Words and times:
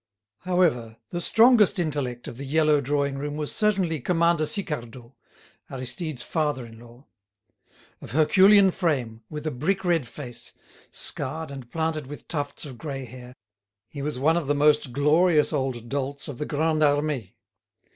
However, 0.39 0.97
the 1.11 1.21
strongest 1.21 1.77
intellect 1.77 2.27
of 2.27 2.37
the 2.39 2.43
yellow 2.43 2.81
drawing 2.81 3.19
room 3.19 3.37
was 3.37 3.55
certainly 3.55 3.99
Commander 3.99 4.47
Sicardot, 4.47 5.11
Aristide's 5.69 6.23
father 6.23 6.65
in 6.65 6.79
law. 6.79 7.05
Of 8.01 8.09
Herculean 8.09 8.71
frame, 8.71 9.21
with 9.29 9.45
a 9.45 9.51
brick 9.51 9.85
red 9.85 10.07
face, 10.07 10.53
scarred 10.89 11.51
and 11.51 11.69
planted 11.69 12.07
with 12.07 12.27
tufts 12.27 12.65
of 12.65 12.79
grey 12.79 13.05
hair, 13.05 13.35
he 13.89 14.01
was 14.01 14.17
one 14.17 14.37
of 14.37 14.47
the 14.47 14.55
most 14.55 14.91
glorious 14.91 15.53
old 15.53 15.87
dolts 15.87 16.27
of 16.27 16.39
the 16.39 16.47
Grande 16.47 16.81
Armée. 16.81 17.33